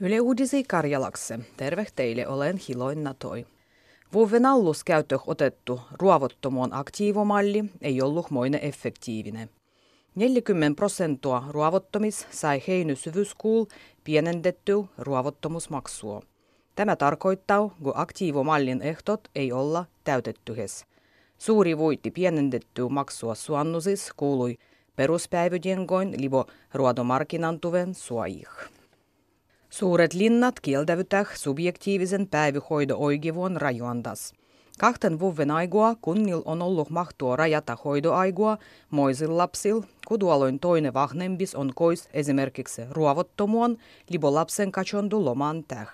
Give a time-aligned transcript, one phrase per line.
[0.00, 1.38] Yle Uudisi Karjalakse.
[1.56, 3.46] Terve teille, olen Hiloin Natoi.
[4.12, 9.50] Vuoven allus käyttö otettu ruovottomuon aktiivomalli ei ollut moinen effektiivinen.
[10.14, 13.64] 40 prosenttia ruovottomis sai heinysyvyyskuul
[14.04, 16.22] pienendetty ruovottomuusmaksua.
[16.74, 20.86] Tämä tarkoittaa, kun aktiivomallin ehtot ei olla täytettyhes.
[21.38, 24.58] Suuri voitti pienendetty maksua suannusis kuului
[24.96, 28.75] peruspäivyjengoin libo ruodomarkkinantuven suojih.
[29.76, 34.34] Suuret linnat kieltävytäh subjektiivisen päivyhoido-oikeivon rajoandas.
[34.78, 38.58] Kahten vuoden aigua kunnil on ollut mahtua rajata hoidoaigua
[38.90, 43.76] moisil lapsil, kudualoin toinen vahnembis on kois esimerkiksi ruovottomuon
[44.10, 45.88] libo lapsen kachondu loman täh.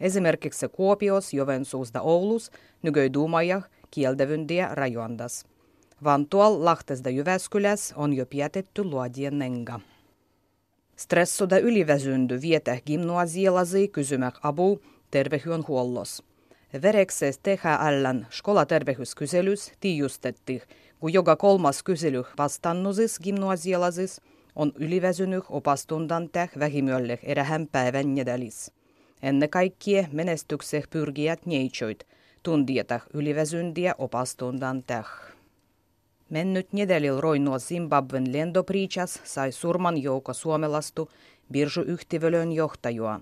[0.00, 2.50] Esimerkiksi Kuopios, Jovensuus ja Oulus
[2.82, 5.46] nygöi duumajah kieltävyndiä rajoandas.
[6.04, 9.80] Vantual Lahtes ja Jyväskyläs on jo pietetty luodien nenga.
[11.00, 16.22] Stressoda yliväsyndy vietä gymnasialasi kysymäk abu terveydenhuollos.
[16.82, 20.62] Verekses THLn skolaterveyskyselys tiijustetti,
[20.98, 24.20] kun joka kolmas kysely vastannusis gymnasialasis
[24.56, 28.72] on yliväsynyt opastundan täh vähimölle erähän päivän nedelis.
[29.22, 32.06] Enne kaikkie menestykseh pyrgijät neitsoit,
[32.42, 35.06] tundietah yliväsyndiä opastundan täh.
[36.30, 41.10] Mennyt nedelil roinua Zimbabwen lentopriichas sai surman jouko suomelastu
[41.52, 43.20] Birsu-yhtiölön johtajua.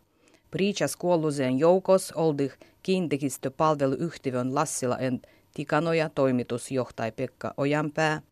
[0.50, 5.22] Priichas kuolluseen joukos oldih kiinteistöpalveluyhtiön Lassila en
[5.54, 8.22] Tikanoja toimitusjohtaja Pekka Ojanpää,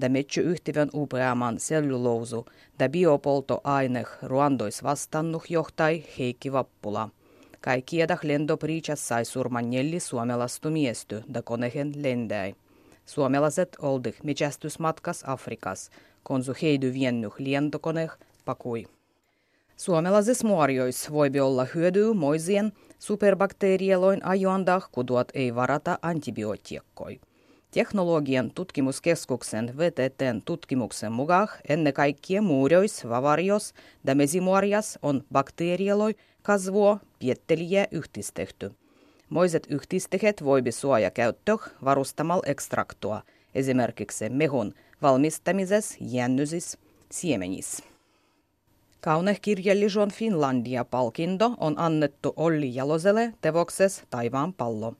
[0.00, 2.46] da metsy-yhtiön upeaman selluloosu
[2.78, 7.08] da biopoltoaine ruandois vastannuh johtaj Heikki Vappula.
[7.60, 12.54] Kaikkiedah lentopriichas sai surman nelli suomelastu miesty da konehen lendäi.
[13.06, 15.90] Suomalaiset oldih metsästysmatkas Afrikas,
[16.22, 18.10] konsu heidy viennuh lientokoneh
[18.44, 18.86] pakui.
[19.76, 27.20] Suomalaisissa muorjois voi olla hyödyä moisien superbakteerieloin ajoandah, kuduot ei varata antibiootiakkoi.
[27.70, 33.74] Teknologian tutkimuskeskuksen VTTn tutkimuksen mukaan ennen kaikkea muurjois, vavarios
[34.06, 38.72] ja mesimuorias on bakteerieloi kasvua pietteliä yhdistetty.
[39.32, 43.22] Moiset yhdistehet voibi suoja käyttö varustamal ekstraktua,
[43.54, 46.78] esimerkiksi mehun valmistamises jännysis
[47.12, 47.82] siemenis.
[49.00, 54.94] Kaunehkirjallisuuden Finlandia-palkinto on annettu Olli Jaloselle tevokses Taivaan pallo.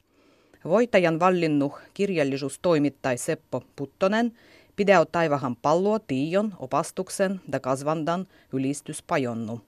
[0.65, 4.33] Voitajan vallinnut kirjallisuustoimittaja Seppo Puttonen
[4.77, 9.61] pidäo taivahan palloa tiion, opastuksen ja kasvandan ylistyspajonnu.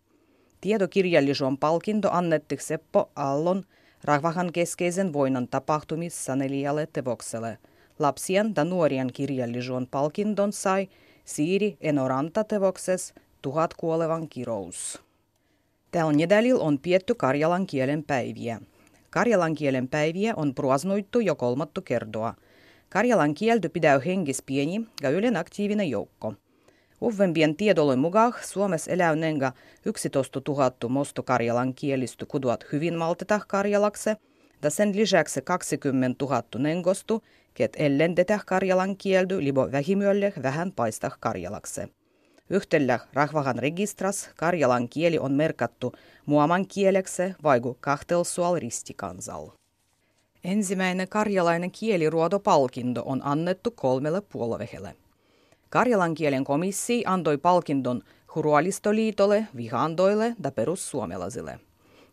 [0.61, 3.65] Tietokirjallisuuden palkinto annettiin Seppo Allon
[4.05, 7.59] rahvahan keskeisen voinnan tapahtumissanelijalle tevokselle.
[7.99, 10.89] Lapsien ja nuorien kirjallisuuden palkinton sai
[11.25, 13.15] Siiri Enoranta tevokses–
[13.45, 15.03] tuhat kuolevan kirous.
[15.91, 18.61] Tällä nedälillä on pietty karjalan kielen päiviä.
[19.11, 22.35] Karjalan kielen päiviä on pruasnoittu jo kolmattu kertoa.
[22.89, 26.35] Karjalan kielty pidää hengis pieni ja ylen aktiivinen joukko.
[27.01, 29.53] Uvempien tiedolle mukaan Suomessa elää nenga
[29.85, 34.17] 11 000 mosto karjalan kielistu kuduat hyvin malteta karjalakse,
[34.63, 37.23] ja sen lisäksi 20 000 nengostu,
[37.55, 41.89] ket ellendetä karjalan kieldy libo vähimyölle vähän paista karjalakse.
[42.51, 45.93] Yhtellä rahvahan registras karjalan kieli on merkattu
[46.27, 49.49] muaman kieleksi vaiku kahtelsual ristikansal.
[50.45, 54.97] Ensimmäinen karjalainen kieliruodopalkinto on annettu kolmelle puoluevehelle.
[55.75, 58.03] Karjalan kielen komissio antoi palkinton
[58.35, 61.61] Hurualistoliitolle, Vihandoille ja perussuomelaisille.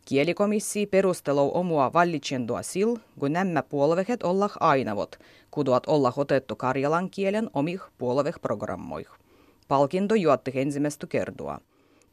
[0.05, 5.19] Kielikomissio perustelou omua vallitsendoa sil, kun nämä puoluehet olla ainavot,
[5.51, 9.07] kuduat olla otettu karjalan kielen omih puolueveh-programmoih.
[9.67, 11.59] Palkinto juotti ensimmäistä kertoa.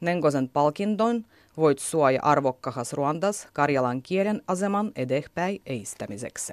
[0.00, 1.24] Nengosen palkinton
[1.56, 6.52] voit suoja arvokkahas Ruandas karjalan kielen aseman edespäin eistämiseksi.